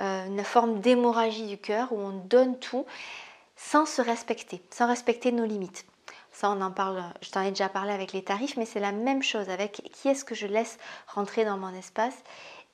euh, 0.00 0.26
une 0.26 0.42
forme 0.42 0.80
d'hémorragie 0.80 1.46
du 1.46 1.58
cœur 1.58 1.92
où 1.92 1.98
on 1.98 2.12
donne 2.12 2.58
tout 2.58 2.86
sans 3.56 3.84
se 3.84 4.00
respecter, 4.00 4.62
sans 4.70 4.86
respecter 4.86 5.32
nos 5.32 5.44
limites. 5.44 5.84
Ça, 6.38 6.50
on 6.50 6.60
en 6.60 6.70
parle, 6.70 7.02
je 7.22 7.30
t'en 7.30 7.40
ai 7.40 7.48
déjà 7.48 7.70
parlé 7.70 7.92
avec 7.92 8.12
les 8.12 8.22
tarifs, 8.22 8.58
mais 8.58 8.66
c'est 8.66 8.78
la 8.78 8.92
même 8.92 9.22
chose 9.22 9.48
avec 9.48 9.80
qui 9.90 10.08
est-ce 10.08 10.22
que 10.22 10.34
je 10.34 10.46
laisse 10.46 10.76
rentrer 11.06 11.46
dans 11.46 11.56
mon 11.56 11.72
espace 11.72 12.16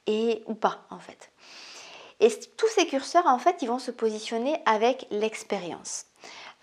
et 0.08 0.42
ou 0.46 0.54
pas 0.54 0.84
en 0.90 0.98
fait. 0.98 1.30
Et 2.18 2.28
tous 2.56 2.66
ces 2.74 2.88
curseurs, 2.88 3.26
en 3.26 3.38
fait, 3.38 3.62
ils 3.62 3.68
vont 3.68 3.78
se 3.78 3.92
positionner 3.92 4.60
avec 4.66 5.06
l'expérience. 5.12 6.06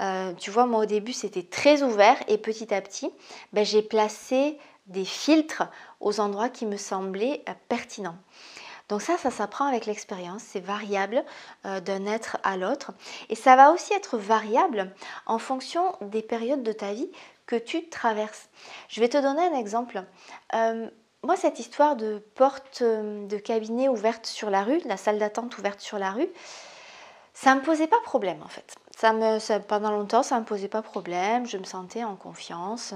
Euh, 0.01 0.33
tu 0.33 0.51
vois, 0.51 0.65
moi 0.65 0.81
au 0.81 0.85
début, 0.85 1.13
c'était 1.13 1.43
très 1.43 1.83
ouvert 1.83 2.17
et 2.27 2.37
petit 2.37 2.73
à 2.73 2.81
petit, 2.81 3.09
ben, 3.53 3.63
j'ai 3.63 3.81
placé 3.81 4.57
des 4.87 5.05
filtres 5.05 5.63
aux 6.01 6.19
endroits 6.19 6.49
qui 6.49 6.65
me 6.65 6.75
semblaient 6.75 7.43
euh, 7.47 7.53
pertinents. 7.69 8.17
Donc 8.89 9.03
ça, 9.03 9.17
ça 9.17 9.29
s'apprend 9.29 9.65
avec 9.65 9.85
l'expérience, 9.85 10.41
c'est 10.43 10.59
variable 10.59 11.23
euh, 11.65 11.79
d'un 11.79 12.07
être 12.07 12.37
à 12.43 12.57
l'autre. 12.57 12.91
Et 13.29 13.35
ça 13.35 13.55
va 13.55 13.71
aussi 13.71 13.93
être 13.93 14.17
variable 14.17 14.91
en 15.27 15.37
fonction 15.37 15.95
des 16.01 16.23
périodes 16.23 16.63
de 16.63 16.73
ta 16.73 16.91
vie 16.91 17.09
que 17.45 17.55
tu 17.55 17.87
traverses. 17.87 18.49
Je 18.89 18.99
vais 18.99 19.07
te 19.07 19.17
donner 19.17 19.43
un 19.43 19.53
exemple. 19.53 20.03
Euh, 20.55 20.89
moi, 21.21 21.35
cette 21.35 21.59
histoire 21.59 21.95
de 21.95 22.23
porte 22.33 22.79
euh, 22.81 23.27
de 23.27 23.37
cabinet 23.37 23.87
ouverte 23.87 24.25
sur 24.25 24.49
la 24.49 24.63
rue, 24.63 24.81
la 24.85 24.97
salle 24.97 25.19
d'attente 25.19 25.57
ouverte 25.59 25.81
sur 25.81 25.99
la 25.99 26.11
rue, 26.11 26.29
ça 27.35 27.53
me 27.53 27.61
posait 27.61 27.87
pas 27.87 27.99
problème 28.03 28.41
en 28.43 28.47
fait. 28.47 28.75
Ça 28.97 29.13
me, 29.13 29.59
pendant 29.59 29.91
longtemps, 29.91 30.23
ça 30.23 30.39
me 30.39 30.45
posait 30.45 30.67
pas 30.67 30.81
problème. 30.81 31.45
Je 31.45 31.57
me 31.57 31.63
sentais 31.63 32.03
en 32.03 32.15
confiance, 32.15 32.93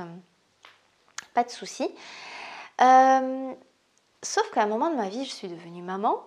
pas 1.36 1.44
de 1.44 1.50
souci. 1.50 1.90
Sauf 4.24 4.50
qu'à 4.52 4.64
un 4.64 4.68
moment 4.68 4.90
de 4.90 4.96
ma 4.96 5.10
vie, 5.10 5.26
je 5.26 5.32
suis 5.32 5.48
devenue 5.48 5.82
maman. 5.84 6.24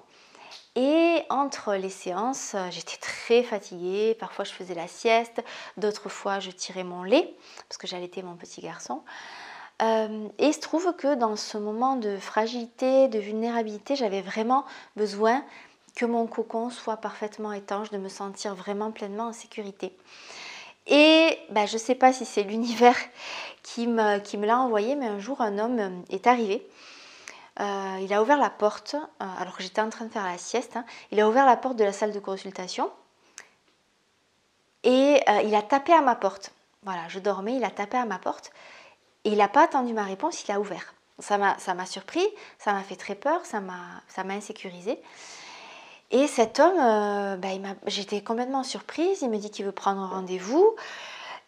Et 0.76 1.22
entre 1.30 1.74
les 1.74 1.90
séances, 1.90 2.54
j'étais 2.70 2.98
très 2.98 3.42
fatiguée. 3.42 4.14
Parfois, 4.20 4.44
je 4.44 4.52
faisais 4.52 4.74
la 4.74 4.86
sieste. 4.86 5.42
D'autres 5.78 6.10
fois, 6.10 6.38
je 6.38 6.50
tirais 6.50 6.84
mon 6.84 7.02
lait 7.02 7.34
parce 7.68 7.78
que 7.78 7.86
j'allaitais 7.86 8.22
mon 8.22 8.36
petit 8.36 8.60
garçon. 8.60 9.02
Euh, 9.82 10.28
et 10.38 10.48
il 10.48 10.54
se 10.54 10.60
trouve 10.60 10.94
que 10.96 11.14
dans 11.14 11.36
ce 11.36 11.58
moment 11.58 11.96
de 11.96 12.16
fragilité, 12.18 13.08
de 13.08 13.18
vulnérabilité, 13.18 13.96
j'avais 13.96 14.20
vraiment 14.20 14.64
besoin 14.96 15.42
que 15.94 16.04
mon 16.04 16.26
cocon 16.26 16.68
soit 16.68 16.98
parfaitement 16.98 17.52
étanche, 17.52 17.90
de 17.90 17.98
me 17.98 18.08
sentir 18.08 18.54
vraiment 18.54 18.90
pleinement 18.90 19.28
en 19.28 19.32
sécurité. 19.32 19.96
Et 20.86 21.38
ben, 21.50 21.66
je 21.66 21.74
ne 21.74 21.78
sais 21.78 21.94
pas 21.94 22.12
si 22.12 22.24
c'est 22.26 22.42
l'univers 22.42 22.96
qui 23.62 23.86
me 23.86 24.46
l'a 24.46 24.60
envoyé, 24.60 24.94
mais 24.94 25.06
un 25.06 25.18
jour 25.18 25.40
un 25.40 25.58
homme 25.58 26.04
est 26.10 26.26
arrivé. 26.26 26.66
Euh, 27.60 27.98
il 28.02 28.12
a 28.12 28.22
ouvert 28.22 28.38
la 28.38 28.50
porte, 28.50 28.94
euh, 28.94 29.24
alors 29.38 29.56
que 29.56 29.62
j'étais 29.62 29.80
en 29.80 29.88
train 29.88 30.04
de 30.04 30.10
faire 30.10 30.24
la 30.24 30.36
sieste, 30.36 30.76
hein. 30.76 30.84
il 31.10 31.20
a 31.20 31.28
ouvert 31.28 31.46
la 31.46 31.56
porte 31.56 31.76
de 31.76 31.84
la 31.84 31.92
salle 31.92 32.12
de 32.12 32.18
consultation 32.18 32.90
et 34.82 35.22
euh, 35.28 35.40
il 35.42 35.54
a 35.54 35.62
tapé 35.62 35.92
à 35.92 36.02
ma 36.02 36.16
porte. 36.16 36.52
Voilà, 36.82 37.08
je 37.08 37.18
dormais, 37.18 37.56
il 37.56 37.64
a 37.64 37.70
tapé 37.70 37.96
à 37.96 38.04
ma 38.04 38.18
porte 38.18 38.50
et 39.24 39.30
il 39.30 39.38
n'a 39.38 39.48
pas 39.48 39.64
attendu 39.64 39.94
ma 39.94 40.04
réponse, 40.04 40.44
il 40.44 40.52
a 40.52 40.60
ouvert. 40.60 40.94
Ça 41.18 41.38
m'a 41.38 41.86
surpris, 41.86 42.26
ça 42.58 42.74
m'a 42.74 42.82
fait 42.82 42.96
très 42.96 43.14
peur, 43.14 43.40
ça 43.46 43.60
m'a 43.60 44.34
insécurisé. 44.34 45.00
Et 46.10 46.26
cet 46.26 46.60
homme, 46.60 46.76
bah, 47.40 47.48
j'étais 47.86 48.20
complètement 48.20 48.62
surprise. 48.62 49.22
Il 49.22 49.30
me 49.30 49.38
dit 49.38 49.50
qu'il 49.50 49.64
veut 49.64 49.72
prendre 49.72 50.06
rendez-vous. 50.06 50.76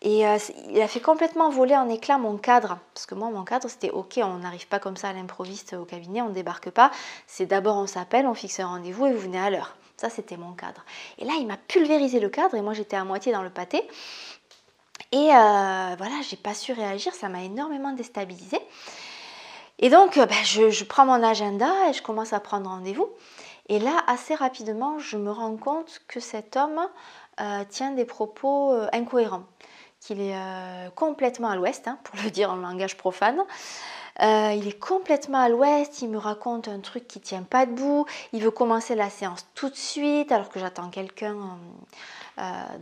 Et 0.01 0.27
euh, 0.27 0.39
il 0.71 0.81
a 0.81 0.89
fait 0.89 1.01
complètement 1.01 1.51
voler 1.51 1.77
en 1.77 1.89
éclats 1.89 2.19
mon 2.19 2.37
cadre. 2.37 2.79
Parce 2.95 3.07
que 3.07 3.15
moi, 3.15 3.31
mon 3.31 3.45
cadre, 3.45 3.69
c'était 3.69 3.91
OK, 3.91 4.19
on 4.23 4.39
n'arrive 4.39 4.69
pas 4.69 4.79
comme 4.79 4.97
ça 4.97 5.09
à 5.09 5.13
l'improviste 5.13 5.73
au 5.75 5.85
cabinet, 5.85 6.23
on 6.23 6.29
ne 6.29 6.35
débarque 6.35 6.71
pas. 6.71 6.91
C'est 7.27 7.47
d'abord 7.47 7.77
on 7.77 7.87
s'appelle, 7.87 8.27
on 8.27 8.35
fixe 8.35 8.61
un 8.61 8.67
rendez-vous 8.67 9.07
et 9.07 9.13
vous 9.13 9.21
venez 9.21 9.41
à 9.41 9.51
l'heure. 9.51 9.77
Ça, 9.97 10.11
c'était 10.11 10.37
mon 10.37 10.53
cadre. 10.53 10.85
Et 11.19 11.25
là, 11.25 11.33
il 11.41 11.47
m'a 11.47 11.57
pulvérisé 11.57 12.21
le 12.21 12.29
cadre 12.29 12.55
et 12.55 12.63
moi, 12.63 12.75
j'étais 12.75 12.97
à 12.97 13.05
moitié 13.05 13.33
dans 13.33 13.43
le 13.43 13.51
pâté. 13.51 13.83
Et 15.11 15.31
euh, 15.35 15.95
voilà, 15.97 16.15
j'ai 16.29 16.37
pas 16.37 16.55
su 16.55 16.73
réagir, 16.73 17.15
ça 17.15 17.29
m'a 17.29 17.43
énormément 17.43 17.93
déstabilisée. 17.93 18.61
Et 19.81 19.91
donc, 19.91 20.17
bah, 20.19 20.29
je, 20.45 20.71
je, 20.71 20.85
prends 20.85 21.07
mon 21.07 21.23
agenda 21.23 21.73
et 21.89 21.93
je 21.93 22.03
commence 22.03 22.33
à 22.33 22.41
prendre 22.41 22.69
rendez-vous. 22.69 23.09
Et 23.69 23.79
là, 23.79 24.03
assez 24.07 24.35
rapidement, 24.35 24.99
je 24.99 25.17
me 25.17 25.31
rends 25.31 25.57
compte 25.57 26.01
que 26.09 26.21
cet 26.21 26.57
homme 26.57 26.81
euh, 27.41 27.65
tient 27.69 27.93
des 27.93 28.05
propos 28.05 28.73
euh, 28.73 28.89
incohérents, 28.93 29.45
qu'il 30.01 30.21
est 30.21 30.35
euh, 30.35 30.91
complètement 30.95 31.49
à 31.49 31.57
l'ouest, 31.57 31.89
hein, 31.89 31.99
pour 32.05 32.17
le 32.23 32.31
dire 32.31 32.51
en 32.51 32.57
langage 32.57 32.97
profane. 32.97 33.39
il 34.21 34.67
est 34.67 34.79
complètement 34.79 35.39
à 35.39 35.49
l'ouest, 35.49 36.03
il 36.03 36.09
me 36.09 36.19
raconte 36.19 36.69
un 36.69 36.81
truc 36.81 37.07
qui 37.07 37.21
tient 37.21 37.43
pas 37.43 37.67
debout, 37.67 38.07
il 38.33 38.43
veut 38.43 38.51
commencer 38.51 38.95
la 38.95 39.11
séance 39.11 39.47
tout 39.55 39.69
de 39.69 39.77
suite 39.77 40.33
alors 40.33 40.49
que 40.49 40.59
j'attends 40.59 40.89
quelqu'un 40.91 41.37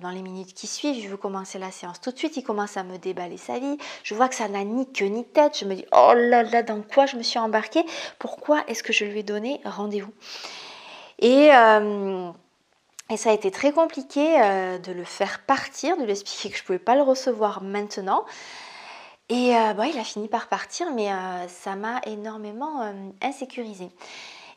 dans 0.00 0.10
les 0.10 0.22
minutes 0.22 0.54
qui 0.54 0.66
suivent, 0.66 1.02
je 1.02 1.08
veux 1.08 1.16
commencer 1.16 1.58
la 1.58 1.70
séance 1.70 2.00
tout 2.00 2.10
de 2.10 2.18
suite, 2.18 2.36
il 2.36 2.42
commence 2.42 2.76
à 2.76 2.84
me 2.84 2.96
déballer 2.96 3.36
sa 3.36 3.58
vie, 3.58 3.76
je 4.02 4.14
vois 4.14 4.28
que 4.28 4.34
ça 4.34 4.48
n'a 4.48 4.64
ni 4.64 4.90
queue 4.90 5.06
ni 5.06 5.24
tête, 5.24 5.58
je 5.58 5.66
me 5.66 5.74
dis 5.74 5.84
oh 5.92 6.12
là 6.14 6.42
là, 6.42 6.62
dans 6.62 6.80
quoi 6.80 7.04
je 7.04 7.16
me 7.16 7.22
suis 7.22 7.38
embarquée, 7.38 7.84
pourquoi 8.18 8.64
est-ce 8.68 8.82
que 8.82 8.94
je 8.94 9.04
lui 9.04 9.20
ai 9.20 9.22
donné 9.22 9.60
rendez-vous? 9.64 10.12
Euh, 11.22 12.30
et, 13.10 13.16
ça 13.16 13.30
a 13.30 13.32
été 13.32 13.50
très 13.50 13.72
compliqué 13.72 14.40
euh, 14.40 14.78
de 14.78 14.92
le 14.92 15.04
faire 15.04 15.40
partir, 15.40 15.96
de 15.96 16.04
lui 16.04 16.12
expliquer 16.12 16.50
que 16.50 16.56
je 16.56 16.62
ne 16.62 16.66
pouvais 16.66 16.78
pas 16.78 16.94
le 16.94 17.02
recevoir 17.02 17.62
maintenant. 17.62 18.24
Et 19.28 19.56
euh, 19.56 19.86
il 19.86 19.98
a 19.98 20.04
fini 20.04 20.28
par 20.28 20.48
partir, 20.48 20.92
mais 20.92 21.08
ça 21.48 21.74
m'a 21.74 22.00
énormément 22.06 22.94
insécurisée. 23.20 23.90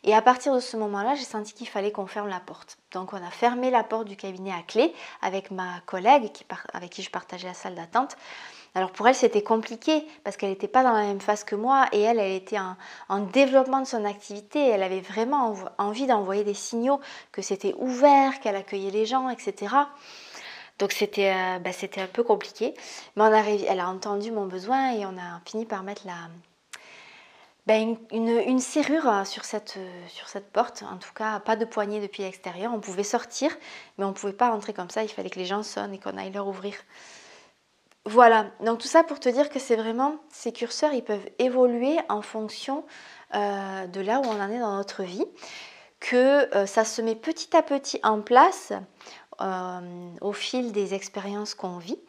Et 0.03 0.13
à 0.13 0.21
partir 0.21 0.53
de 0.55 0.59
ce 0.59 0.77
moment-là, 0.77 1.15
j'ai 1.15 1.25
senti 1.25 1.53
qu'il 1.53 1.67
fallait 1.67 1.91
qu'on 1.91 2.07
ferme 2.07 2.29
la 2.29 2.39
porte. 2.39 2.77
Donc 2.91 3.13
on 3.13 3.17
a 3.17 3.31
fermé 3.31 3.69
la 3.69 3.83
porte 3.83 4.07
du 4.07 4.15
cabinet 4.15 4.51
à 4.51 4.61
clé 4.61 4.93
avec 5.21 5.51
ma 5.51 5.81
collègue 5.85 6.31
avec 6.73 6.91
qui 6.91 7.01
je 7.01 7.09
partageais 7.09 7.47
la 7.47 7.53
salle 7.53 7.75
d'attente. 7.75 8.15
Alors 8.75 8.91
pour 8.91 9.07
elle, 9.07 9.15
c'était 9.15 9.41
compliqué 9.41 10.05
parce 10.23 10.38
qu'elle 10.38 10.49
n'était 10.49 10.67
pas 10.67 10.83
dans 10.83 10.93
la 10.93 11.03
même 11.03 11.21
phase 11.21 11.43
que 11.43 11.55
moi 11.55 11.88
et 11.91 12.01
elle, 12.01 12.19
elle 12.19 12.33
était 12.33 12.59
en, 13.09 13.19
développement 13.19 13.81
de 13.81 13.88
son 13.88 14.05
activité. 14.05 14.67
Elle 14.67 14.83
avait 14.83 15.01
vraiment 15.01 15.55
envie 15.77 16.07
d'envoyer 16.07 16.43
des 16.43 16.53
signaux 16.53 16.99
que 17.31 17.41
c'était 17.41 17.73
ouvert, 17.79 18.39
qu'elle 18.39 18.55
accueillait 18.55 18.91
les 18.91 19.05
gens, 19.05 19.29
etc. 19.29 19.75
Donc 20.77 20.91
c'était 20.91 21.33
euh, 21.33 21.59
bah, 21.59 21.71
un 21.97 22.07
peu 22.07 22.23
compliqué. 22.23 22.73
Mais 23.15 23.23
on 23.23 23.33
a, 23.33 23.41
elle 23.41 23.79
a 23.79 23.89
entendu 23.89 24.31
mon 24.31 24.45
besoin 24.45 24.93
et 24.93 25.05
on 25.05 25.17
a 25.17 25.41
fini 25.45 25.65
par 25.65 25.83
mettre 25.83 26.05
la, 26.05 26.29
bah, 27.69 27.75
une, 28.11 28.59
serrure 28.59 29.27
sur 29.27 29.45
cette, 29.45 29.77
sur 30.07 30.27
cette 30.27 30.51
porte. 30.51 30.83
En 30.83 30.97
tout 30.97 31.13
cas, 31.13 31.39
pas 31.39 31.55
de 31.55 31.65
poignée 31.65 32.01
depuis 32.01 32.23
l'extérieur. 32.23 32.71
On 32.73 32.79
pouvait 32.79 33.03
sortir, 33.03 33.51
mais 33.97 34.05
on 34.05 34.09
ne 34.09 34.13
pouvait 34.13 34.33
pas 34.33 34.49
rentrer 34.49 34.73
comme 34.73 34.89
ça. 34.89 35.03
Il 35.03 35.09
fallait 35.09 35.29
que 35.29 35.38
les 35.39 35.45
gens 35.45 35.61
sonnent 35.61 35.93
et 35.93 35.99
qu'on 35.99 36.17
aille 36.17 36.31
leur 36.31 36.47
ouvrir. 36.47 36.73
Voilà, 38.09 38.47
donc 38.65 38.79
tout 38.79 38.87
ça 38.87 39.03
pour 39.03 39.19
te 39.19 39.29
dire 39.29 39.49
que 39.49 39.59
c'est 39.59 39.75
vraiment, 39.75 40.15
ces 40.29 40.51
curseurs, 40.51 40.93
ils 40.93 41.03
peuvent 41.03 41.29
évoluer 41.37 41.95
en 42.09 42.23
fonction 42.23 42.83
euh, 43.35 43.85
de 43.85 44.01
là 44.01 44.19
où 44.19 44.23
on 44.25 44.41
en 44.41 44.49
est 44.49 44.57
dans 44.57 44.77
notre 44.77 45.03
vie, 45.03 45.25
que 45.99 46.55
euh, 46.55 46.65
ça 46.65 46.85
se 46.85 47.03
met 47.03 47.13
petit 47.13 47.55
à 47.55 47.61
petit 47.61 47.99
en 48.01 48.21
place 48.21 48.73
euh, 49.41 50.09
au 50.21 50.33
fil 50.33 50.71
des 50.71 50.95
expériences 50.95 51.53
qu'on 51.53 51.77
vit. 51.77 51.99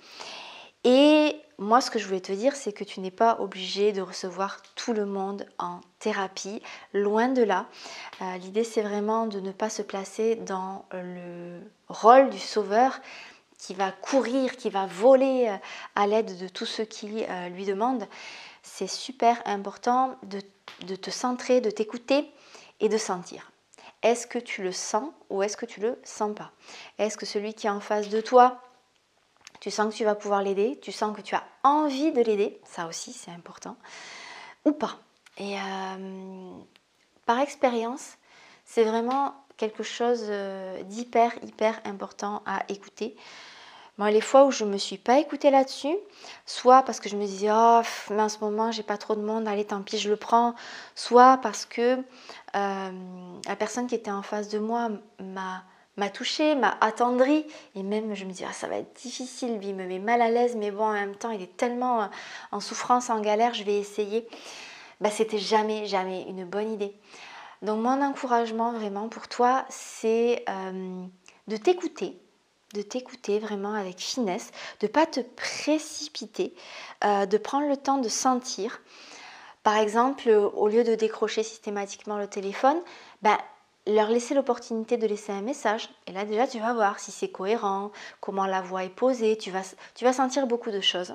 Et 0.84 1.36
moi, 1.58 1.82
ce 1.82 1.90
que 1.90 1.98
je 1.98 2.06
voulais 2.06 2.22
te 2.22 2.32
dire, 2.32 2.56
c'est 2.56 2.72
que 2.72 2.84
tu 2.84 3.00
n'es 3.00 3.10
pas 3.10 3.36
obligé 3.38 3.92
de 3.92 4.00
recevoir 4.00 4.62
tout 4.76 4.94
le 4.94 5.04
monde 5.04 5.44
en 5.58 5.82
thérapie, 5.98 6.62
loin 6.94 7.28
de 7.28 7.42
là. 7.42 7.66
L'idée, 8.40 8.64
c'est 8.64 8.80
vraiment 8.80 9.26
de 9.26 9.40
ne 9.40 9.52
pas 9.52 9.68
se 9.68 9.82
placer 9.82 10.36
dans 10.36 10.86
le 10.92 11.60
rôle 11.90 12.30
du 12.30 12.38
sauveur, 12.38 12.98
qui 13.60 13.74
va 13.74 13.92
courir, 13.92 14.56
qui 14.56 14.70
va 14.70 14.86
voler 14.86 15.48
euh, 15.48 15.56
à 15.94 16.06
l'aide 16.06 16.38
de 16.38 16.48
tous 16.48 16.64
ceux 16.64 16.84
qui 16.84 17.24
euh, 17.24 17.48
lui 17.50 17.66
demandent. 17.66 18.08
C'est 18.62 18.86
super 18.86 19.42
important 19.44 20.16
de, 20.22 20.40
te 20.96 21.10
centrer, 21.10 21.60
de 21.60 21.70
t'écouter 21.70 22.30
et 22.80 22.88
de 22.88 22.96
sentir. 22.96 23.52
Est-ce 24.02 24.26
que 24.26 24.38
tu 24.38 24.62
le 24.62 24.72
sens 24.72 25.10
ou 25.28 25.42
est-ce 25.42 25.58
que 25.58 25.66
tu 25.66 25.80
le 25.80 26.00
sens 26.04 26.34
pas? 26.34 26.52
Est-ce 26.98 27.18
que 27.18 27.26
celui 27.26 27.52
qui 27.52 27.66
est 27.66 27.70
en 27.70 27.80
face 27.80 28.08
de 28.08 28.22
toi, 28.22 28.62
tu 29.60 29.70
sens 29.70 29.92
que 29.92 29.98
tu 29.98 30.04
vas 30.04 30.14
pouvoir 30.14 30.42
l'aider 30.42 30.78
Tu 30.80 30.90
sens 30.90 31.14
que 31.14 31.20
tu 31.20 31.34
as 31.34 31.44
envie 31.62 32.12
de 32.12 32.22
l'aider 32.22 32.58
Ça 32.64 32.86
aussi, 32.86 33.12
c'est 33.12 33.30
important. 33.30 33.76
Ou 34.64 34.72
pas? 34.72 34.98
Et 35.36 35.58
euh, 35.58 36.52
par 37.26 37.38
expérience, 37.40 38.16
c'est 38.64 38.84
vraiment 38.84 39.34
quelque 39.60 39.82
chose 39.82 40.24
d'hyper, 40.86 41.32
hyper 41.44 41.80
important 41.84 42.42
à 42.46 42.64
écouter 42.68 43.14
les 44.08 44.20
fois 44.20 44.46
où 44.46 44.50
je 44.50 44.64
ne 44.64 44.70
me 44.70 44.78
suis 44.78 44.96
pas 44.96 45.18
écoutée 45.18 45.50
là-dessus, 45.50 45.94
soit 46.46 46.82
parce 46.82 47.00
que 47.00 47.08
je 47.08 47.16
me 47.16 47.26
disais, 47.26 47.50
oh, 47.52 47.82
mais 48.10 48.22
en 48.22 48.28
ce 48.28 48.38
moment, 48.38 48.72
j'ai 48.72 48.82
pas 48.82 48.96
trop 48.96 49.14
de 49.14 49.20
monde, 49.20 49.46
allez, 49.46 49.66
tant 49.66 49.82
pis, 49.82 49.98
je 49.98 50.08
le 50.08 50.16
prends, 50.16 50.54
soit 50.94 51.38
parce 51.42 51.66
que 51.66 51.98
euh, 52.56 52.90
la 53.46 53.56
personne 53.56 53.86
qui 53.86 53.94
était 53.94 54.10
en 54.10 54.22
face 54.22 54.48
de 54.48 54.58
moi 54.58 54.88
m'a 55.20 55.64
m'a 55.96 56.08
touchée, 56.08 56.54
m'a 56.54 56.78
attendrie, 56.80 57.44
et 57.74 57.82
même 57.82 58.14
je 58.14 58.24
me 58.24 58.30
dis, 58.30 58.42
ah, 58.48 58.52
ça 58.54 58.68
va 58.68 58.76
être 58.76 58.96
difficile, 59.02 59.58
lui, 59.58 59.68
il 59.68 59.74
me 59.74 59.84
met 59.84 59.98
mal 59.98 60.22
à 60.22 60.30
l'aise, 60.30 60.56
mais 60.56 60.70
bon, 60.70 60.84
en 60.84 60.92
même 60.92 61.14
temps, 61.14 61.30
il 61.30 61.42
est 61.42 61.56
tellement 61.58 62.02
euh, 62.02 62.06
en 62.52 62.60
souffrance, 62.60 63.10
en 63.10 63.20
galère, 63.20 63.52
je 63.52 63.64
vais 63.64 63.76
essayer. 63.76 64.26
Bah, 65.02 65.10
c'était 65.10 65.38
jamais, 65.38 65.84
jamais 65.86 66.22
une 66.22 66.46
bonne 66.46 66.72
idée. 66.72 66.94
Donc, 67.62 67.82
mon 67.82 68.02
encouragement 68.02 68.72
vraiment 68.72 69.08
pour 69.08 69.28
toi, 69.28 69.64
c'est 69.68 70.44
euh, 70.48 71.04
de 71.46 71.56
t'écouter, 71.56 72.18
de 72.74 72.82
t'écouter 72.82 73.38
vraiment 73.38 73.74
avec 73.74 73.98
finesse, 73.98 74.50
de 74.80 74.86
ne 74.86 74.92
pas 74.92 75.06
te 75.06 75.20
précipiter, 75.20 76.54
euh, 77.04 77.26
de 77.26 77.38
prendre 77.38 77.68
le 77.68 77.76
temps 77.76 77.98
de 77.98 78.08
sentir. 78.08 78.80
Par 79.62 79.76
exemple, 79.76 80.30
au 80.30 80.68
lieu 80.68 80.84
de 80.84 80.94
décrocher 80.94 81.42
systématiquement 81.42 82.16
le 82.16 82.26
téléphone, 82.26 82.80
ben, 83.20 83.36
leur 83.86 84.08
laisser 84.08 84.34
l'opportunité 84.34 84.96
de 84.96 85.06
laisser 85.06 85.32
un 85.32 85.42
message. 85.42 85.90
Et 86.06 86.12
là 86.12 86.24
déjà, 86.24 86.46
tu 86.46 86.58
vas 86.58 86.72
voir 86.72 86.98
si 86.98 87.10
c'est 87.10 87.30
cohérent, 87.30 87.90
comment 88.20 88.46
la 88.46 88.62
voix 88.62 88.84
est 88.84 88.88
posée, 88.88 89.36
tu 89.36 89.50
vas, 89.50 89.62
tu 89.94 90.04
vas 90.04 90.12
sentir 90.12 90.46
beaucoup 90.46 90.70
de 90.70 90.80
choses. 90.80 91.14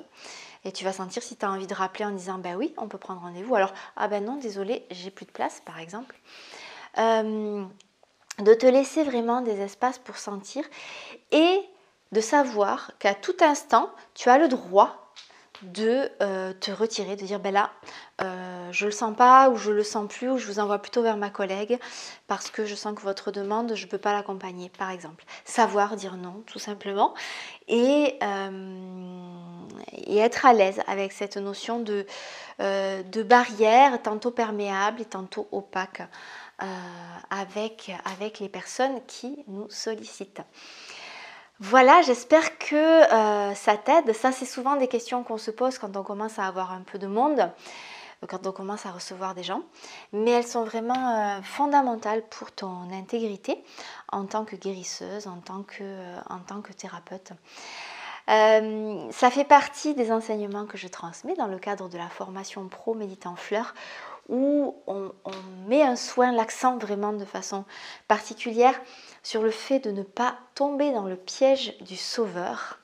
Et 0.66 0.72
tu 0.72 0.82
vas 0.82 0.92
sentir 0.92 1.22
si 1.22 1.36
tu 1.36 1.46
as 1.46 1.50
envie 1.50 1.68
de 1.68 1.74
rappeler 1.74 2.04
en 2.04 2.10
disant, 2.10 2.38
ben 2.38 2.56
oui, 2.56 2.74
on 2.76 2.88
peut 2.88 2.98
prendre 2.98 3.20
rendez-vous. 3.20 3.54
Alors, 3.54 3.72
ah 3.96 4.08
ben 4.08 4.24
non, 4.24 4.34
désolé, 4.34 4.84
j'ai 4.90 5.12
plus 5.12 5.24
de 5.24 5.30
place, 5.30 5.62
par 5.64 5.78
exemple. 5.78 6.16
Euh, 6.98 7.64
de 8.40 8.52
te 8.52 8.66
laisser 8.66 9.04
vraiment 9.04 9.42
des 9.42 9.60
espaces 9.60 10.00
pour 10.00 10.16
sentir 10.16 10.64
et 11.30 11.60
de 12.10 12.20
savoir 12.20 12.90
qu'à 12.98 13.14
tout 13.14 13.36
instant, 13.42 13.90
tu 14.14 14.28
as 14.28 14.38
le 14.38 14.48
droit 14.48 15.05
de 15.62 16.10
euh, 16.22 16.52
te 16.52 16.70
retirer, 16.70 17.16
de 17.16 17.24
dire 17.24 17.40
ben 17.40 17.52
là, 17.52 17.72
euh, 18.20 18.68
je 18.72 18.86
le 18.86 18.90
sens 18.90 19.16
pas 19.16 19.50
ou 19.50 19.56
je 19.56 19.70
le 19.70 19.82
sens 19.82 20.08
plus 20.08 20.30
ou 20.30 20.38
je 20.38 20.46
vous 20.46 20.58
envoie 20.58 20.78
plutôt 20.78 21.02
vers 21.02 21.16
ma 21.16 21.30
collègue 21.30 21.78
parce 22.26 22.50
que 22.50 22.64
je 22.64 22.74
sens 22.74 22.94
que 22.94 23.02
votre 23.02 23.30
demande, 23.30 23.74
je 23.74 23.84
ne 23.84 23.90
peux 23.90 23.98
pas 23.98 24.12
l'accompagner, 24.12 24.70
par 24.70 24.90
exemple. 24.90 25.24
Savoir 25.44 25.96
dire 25.96 26.16
non, 26.16 26.42
tout 26.46 26.58
simplement, 26.58 27.14
et, 27.68 28.18
euh, 28.22 29.58
être 30.08 30.46
à 30.46 30.52
l'aise 30.52 30.82
avec 30.86 31.12
cette 31.12 31.36
notion 31.36 31.80
de, 31.80 32.06
barrière, 33.22 34.00
tantôt 34.02 34.30
perméable 34.30 35.00
et 35.02 35.04
tantôt 35.04 35.48
opaque, 35.52 36.02
avec 37.30 38.40
les 38.40 38.48
personnes 38.48 39.00
qui 39.06 39.44
nous 39.46 39.68
sollicitent. 39.70 40.42
Voilà, 41.58 42.02
j'espère 42.02 42.58
que 42.58 42.74
euh, 42.76 43.54
ça 43.54 43.78
t'aide. 43.78 44.12
Ça, 44.12 44.30
c'est 44.30 44.44
souvent 44.44 44.76
des 44.76 44.88
questions 44.88 45.22
qu'on 45.22 45.38
se 45.38 45.50
pose 45.50 45.78
quand 45.78 45.96
on 45.96 46.02
commence 46.02 46.38
à 46.38 46.46
avoir 46.46 46.70
un 46.70 46.82
peu 46.82 46.98
de 46.98 47.06
monde, 47.06 47.40
euh, 47.40 48.26
quand 48.28 48.46
on 48.46 48.52
commence 48.52 48.84
à 48.84 48.90
recevoir 48.90 49.34
des 49.34 49.42
gens. 49.42 49.62
Mais 50.12 50.32
elles 50.32 50.46
sont 50.46 50.64
vraiment 50.64 51.16
euh, 51.16 51.40
fondamentales 51.40 52.22
pour 52.28 52.52
ton 52.52 52.92
intégrité 52.92 53.64
en 54.12 54.26
tant 54.26 54.44
que 54.44 54.54
guérisseuse, 54.54 55.28
en 55.28 55.38
tant 55.38 55.62
que, 55.62 55.84
en 56.28 56.40
tant 56.40 56.60
que 56.60 56.74
thérapeute. 56.74 57.32
ça 58.28 59.30
fait 59.30 59.44
partie 59.44 59.94
des 59.94 60.12
enseignements 60.12 60.66
que 60.66 60.76
je 60.76 60.88
transmets 60.88 61.36
dans 61.36 61.46
le 61.46 61.58
cadre 61.58 61.88
de 61.88 61.96
la 61.96 62.10
formation 62.10 62.68
pro 62.68 62.92
Méditant 62.92 63.36
Fleur 63.36 63.72
où 64.28 64.74
on, 64.86 65.12
met 65.66 65.82
un 65.82 65.96
soin, 65.96 66.32
l'accent 66.32 66.78
vraiment 66.78 67.12
de 67.12 67.24
façon 67.24 67.64
particulière 68.08 68.80
sur 69.22 69.42
le 69.42 69.50
fait 69.50 69.80
de 69.80 69.90
ne 69.90 70.02
pas 70.02 70.36
tomber 70.54 70.92
dans 70.92 71.04
le 71.04 71.16
piège 71.16 71.76
du 71.80 71.96
sauveur 71.96 72.78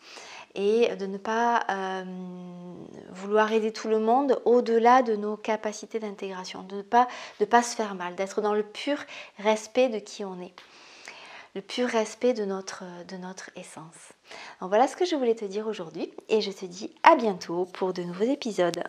et 0.55 0.95
de 0.97 1.07
ne 1.07 1.17
pas 1.17 1.65
euh, 1.71 2.05
vouloir 3.11 3.53
aider 3.53 3.73
tout 3.73 3.89
le 3.89 3.99
monde 3.99 4.41
au-delà 4.45 5.03
de 5.03 5.17
nos 5.17 5.37
capacités 5.37 5.99
d'intégration, 5.99 6.63
de 6.65 6.77
ne 6.77 6.83
pas, 6.83 7.63
se 7.63 7.75
faire 7.75 7.95
mal, 7.95 8.15
d'être 8.15 8.43
dans 8.43 8.55
le 8.55 8.63
pur 8.63 8.99
respect 9.39 9.89
de 9.89 9.99
qui 9.99 10.25
on 10.25 10.41
est, 10.41 10.53
le 11.55 11.63
pur 11.63 11.89
respect 11.89 12.35
de 12.35 12.45
notre, 12.45 12.85
de 13.09 13.17
notre 13.17 13.51
essence. 13.57 14.13
Donc 14.61 14.69
voilà 14.69 14.89
ce 14.89 14.97
que 14.97 15.05
je 15.05 15.17
voulais 15.17 15.35
te 15.35 15.45
dire 15.45 15.67
aujourd'hui 15.67 16.13
et 16.29 16.41
je 16.41 16.51
te 16.51 16.67
dis 16.67 16.95
à 17.03 17.17
bientôt 17.17 17.65
pour 17.67 17.93
de 17.93 18.03
nouveaux 18.03 18.25
épisodes. 18.25 18.83